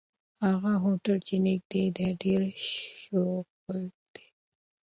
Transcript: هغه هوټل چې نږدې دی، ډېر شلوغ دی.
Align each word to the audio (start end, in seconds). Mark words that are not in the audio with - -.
هغه 0.45 0.71
هوټل 0.83 1.17
چې 1.27 1.35
نږدې 1.47 1.83
دی، 1.95 2.07
ډېر 2.21 2.41
شلوغ 2.67 3.45
دی. 4.13 4.27